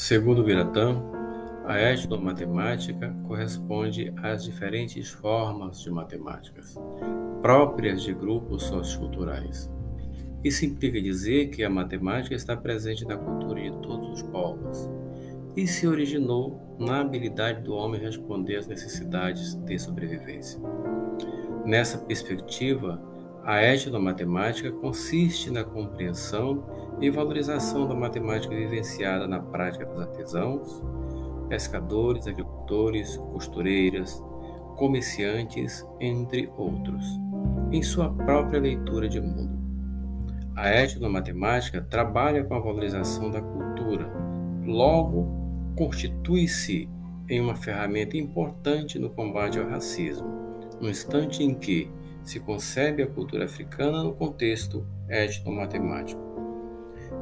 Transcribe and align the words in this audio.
Segundo 0.00 0.42
Biratã, 0.42 0.96
a 1.66 1.78
etnomatemática 1.78 3.14
corresponde 3.28 4.10
às 4.22 4.42
diferentes 4.42 5.10
formas 5.10 5.82
de 5.82 5.90
matemáticas, 5.90 6.74
próprias 7.42 8.02
de 8.02 8.14
grupos 8.14 8.62
socioculturais. 8.62 9.70
Isso 10.42 10.64
implica 10.64 10.98
dizer 11.02 11.50
que 11.50 11.62
a 11.62 11.68
matemática 11.68 12.34
está 12.34 12.56
presente 12.56 13.04
na 13.04 13.18
cultura 13.18 13.60
de 13.60 13.72
todos 13.82 14.08
os 14.08 14.22
povos 14.22 14.88
e 15.54 15.66
se 15.66 15.86
originou 15.86 16.78
na 16.78 17.02
habilidade 17.02 17.60
do 17.60 17.74
homem 17.74 18.00
responder 18.00 18.56
às 18.56 18.66
necessidades 18.66 19.54
de 19.54 19.78
sobrevivência. 19.78 20.58
Nessa 21.66 21.98
perspectiva, 21.98 22.98
a 23.44 23.62
etnomatemática 23.62 24.70
consiste 24.70 25.50
na 25.50 25.64
compreensão 25.64 26.62
e 27.00 27.10
valorização 27.10 27.88
da 27.88 27.94
matemática 27.94 28.54
vivenciada 28.54 29.26
na 29.26 29.40
prática 29.40 29.86
dos 29.86 30.00
artesãos, 30.00 30.84
pescadores, 31.48 32.26
agricultores, 32.26 33.16
costureiras, 33.32 34.22
comerciantes, 34.76 35.86
entre 35.98 36.50
outros, 36.56 37.04
em 37.72 37.82
sua 37.82 38.12
própria 38.12 38.60
leitura 38.60 39.08
de 39.08 39.20
mundo. 39.20 39.58
A 40.54 40.68
etnomatemática 40.70 41.80
trabalha 41.80 42.44
com 42.44 42.54
a 42.54 42.60
valorização 42.60 43.30
da 43.30 43.40
cultura, 43.40 44.12
logo 44.64 45.26
constitui-se 45.76 46.88
em 47.28 47.40
uma 47.40 47.54
ferramenta 47.54 48.16
importante 48.16 48.98
no 48.98 49.08
combate 49.08 49.58
ao 49.58 49.68
racismo, 49.68 50.28
no 50.80 50.88
instante 50.90 51.42
em 51.42 51.54
que 51.54 51.90
se 52.22 52.40
concebe 52.40 53.02
a 53.02 53.06
cultura 53.06 53.44
africana 53.44 54.02
no 54.02 54.12
contexto 54.12 54.86
etnomatemático. 55.08 56.20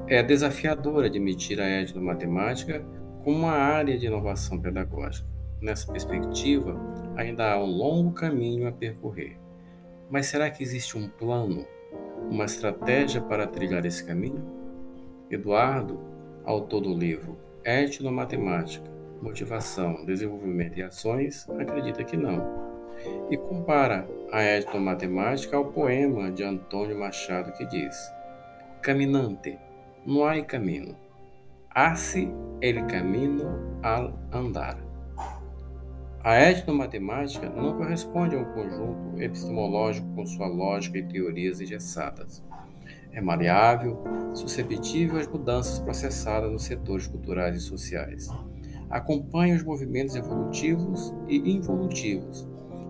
É 0.07 0.23
desafiador 0.23 1.05
admitir 1.05 1.61
a 1.61 1.69
etnomatemática 1.69 2.85
como 3.23 3.39
uma 3.39 3.53
área 3.53 3.99
de 3.99 4.07
inovação 4.07 4.61
pedagógica. 4.61 5.29
Nessa 5.61 5.91
perspectiva, 5.91 6.79
ainda 7.17 7.53
há 7.53 7.59
um 7.59 7.67
longo 7.67 8.13
caminho 8.13 8.67
a 8.69 8.73
percorrer. 8.73 9.39
Mas 10.11 10.27
será 10.27 10.51
que 10.51 10.63
existe 10.63 10.97
um 10.97 11.09
plano, 11.09 11.67
uma 12.31 12.45
estratégia 12.45 13.21
para 13.21 13.47
trilhar 13.47 13.85
esse 13.85 14.05
caminho? 14.05 14.43
Eduardo, 15.31 16.01
autor 16.45 16.81
do 16.81 16.95
livro 16.95 17.37
Etnomatemática, 17.65 18.91
Motivação, 19.21 20.07
Desenvolvimento 20.07 20.79
e 20.79 20.83
Ações, 20.83 21.47
acredita 21.51 22.05
que 22.05 22.17
não 22.17 22.68
e 23.31 23.37
compara 23.37 24.09
a 24.33 24.43
etnomatemática 24.43 25.57
ao 25.57 25.67
poema 25.67 26.31
de 26.31 26.45
Antônio 26.45 26.99
Machado 26.99 27.53
que 27.53 27.65
diz: 27.67 27.97
Caminante, 28.83 29.59
não 30.07 30.25
há 30.25 30.41
caminho, 30.43 30.97
hace 31.71 32.33
el 32.61 32.87
camino 32.87 33.81
al 33.83 34.19
andar. 34.33 34.79
A 36.23 36.41
etnomatemática 36.41 37.49
não 37.49 37.77
corresponde 37.77 38.35
a 38.35 38.41
um 38.41 38.45
conjunto 38.53 39.23
epistemológico 39.23 40.09
com 40.15 40.27
sua 40.27 40.47
lógica 40.47 40.99
e 40.99 41.03
teorias 41.03 41.61
engessadas. 41.61 42.45
É 43.13 43.21
maleável, 43.21 44.03
susceptível 44.35 45.19
às 45.19 45.27
mudanças 45.27 45.79
processadas 45.79 46.51
nos 46.51 46.65
setores 46.65 47.07
culturais 47.07 47.57
e 47.57 47.61
sociais. 47.61 48.29
Acompanha 48.91 49.55
os 49.55 49.63
movimentos 49.63 50.17
evolutivos 50.17 51.15
e 51.29 51.37
involutivos 51.51 52.47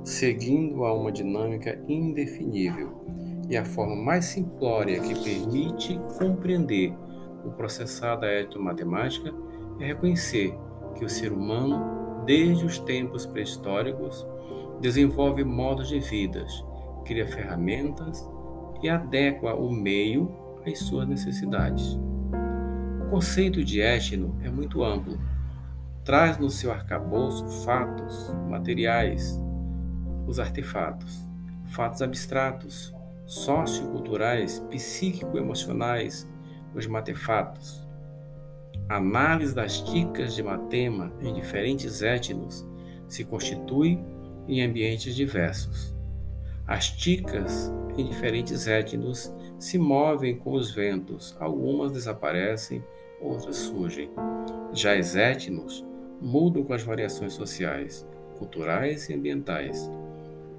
seguindo 0.09 0.87
a 0.87 0.95
uma 0.95 1.12
dinâmica 1.12 1.78
indefinível 1.87 3.05
e 3.47 3.59
a 3.59 3.64
forma 3.64 3.95
mais 3.95 4.25
simplória 4.25 4.98
que 5.01 5.14
permite 5.23 6.01
compreender 6.19 6.95
o 7.45 7.51
processado 7.51 8.23
da 8.23 8.41
etnomatemática 8.41 9.31
é 9.79 9.89
reconhecer 9.89 10.56
que 10.97 11.05
o 11.05 11.11
ser 11.11 11.31
humano, 11.31 12.25
desde 12.25 12.64
os 12.64 12.79
tempos 12.79 13.27
pré-históricos, 13.27 14.27
desenvolve 14.80 15.45
modos 15.45 15.89
de 15.89 16.01
vida, 16.01 16.47
cria 17.05 17.27
ferramentas 17.27 18.27
e 18.83 18.89
adequa 18.89 19.55
o 19.55 19.70
meio 19.70 20.35
às 20.67 20.79
suas 20.79 21.07
necessidades. 21.07 21.98
O 23.07 23.11
conceito 23.11 23.63
de 23.63 23.83
etno 23.83 24.39
é 24.42 24.48
muito 24.48 24.83
amplo. 24.83 25.18
Traz 26.02 26.39
no 26.39 26.48
seu 26.48 26.73
arcabouço 26.73 27.47
fatos, 27.63 28.35
materiais, 28.48 29.39
os 30.28 30.39
artefatos, 30.39 31.27
fatos 31.70 32.02
abstratos, 32.02 32.94
socioculturais, 33.27 34.58
psíquico-emocionais, 34.70 36.30
os 36.74 36.86
matefatos. 36.86 37.86
Análise 38.88 39.55
das 39.55 39.83
dicas 39.84 40.34
de 40.34 40.42
matema 40.42 41.12
em 41.20 41.33
diferentes 41.33 42.02
etnos 42.02 42.67
se 43.08 43.24
constitui 43.24 43.98
em 44.46 44.62
ambientes 44.62 45.17
diversos. 45.17 45.94
As 46.67 46.90
ticas 46.90 47.72
em 47.96 48.05
diferentes 48.05 48.67
etnos 48.67 49.34
se 49.58 49.78
movem 49.78 50.36
com 50.36 50.52
os 50.52 50.70
ventos, 50.70 51.34
algumas 51.40 51.92
desaparecem, 51.92 52.84
outras 53.20 53.56
surgem. 53.56 54.11
Já 54.72 54.94
as 54.94 55.17
etnos 55.17 55.84
mudam 56.20 56.62
com 56.64 56.74
as 56.74 56.83
variações 56.83 57.33
sociais, 57.33 58.06
culturais 58.38 59.08
e 59.08 59.14
ambientais. 59.14 59.90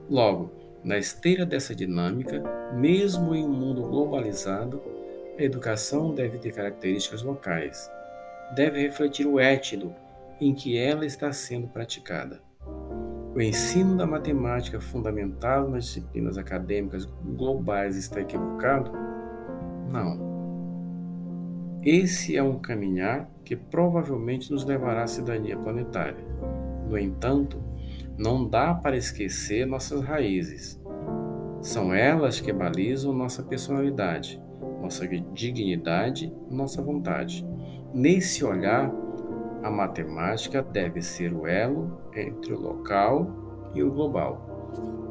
Logo, 0.09 0.49
na 0.83 0.97
esteira 0.97 1.45
dessa 1.45 1.75
dinâmica, 1.75 2.43
mesmo 2.73 3.35
em 3.35 3.45
um 3.45 3.53
mundo 3.53 3.83
globalizado, 3.83 4.81
a 5.37 5.43
educação 5.43 6.15
deve 6.15 6.39
ter 6.39 6.51
características 6.51 7.21
locais, 7.21 7.89
deve 8.55 8.81
refletir 8.81 9.27
o 9.27 9.39
étnico 9.39 9.93
em 10.41 10.53
que 10.53 10.77
ela 10.77 11.05
está 11.05 11.31
sendo 11.31 11.67
praticada. 11.67 12.41
O 13.35 13.39
ensino 13.39 13.95
da 13.95 14.07
matemática 14.07 14.79
fundamentado 14.79 15.69
nas 15.69 15.85
disciplinas 15.85 16.39
acadêmicas 16.39 17.05
globais 17.05 17.95
está 17.95 18.19
equivocado? 18.19 18.91
Não. 19.91 20.27
Esse 21.83 22.35
é 22.35 22.41
um 22.41 22.57
caminhar 22.57 23.29
que 23.45 23.55
provavelmente 23.55 24.51
nos 24.51 24.65
levará 24.65 25.03
à 25.03 25.07
cidadania 25.07 25.55
planetária. 25.55 26.25
No 26.89 26.97
entanto, 26.97 27.68
não 28.19 28.45
dá 28.45 28.73
para 28.73 28.97
esquecer 28.97 29.65
nossas 29.65 30.03
raízes. 30.03 30.77
São 31.61 31.93
elas 31.93 32.41
que 32.41 32.51
balizam 32.51 33.13
nossa 33.13 33.41
personalidade, 33.41 34.41
nossa 34.81 35.07
dignidade, 35.07 36.33
nossa 36.51 36.81
vontade. 36.81 37.47
Nesse 37.93 38.43
olhar, 38.43 38.91
a 39.63 39.71
matemática 39.71 40.61
deve 40.61 41.01
ser 41.01 41.33
o 41.33 41.47
elo 41.47 41.97
entre 42.13 42.53
o 42.53 42.59
local 42.59 43.71
e 43.73 43.81
o 43.81 43.89
global. 43.89 45.09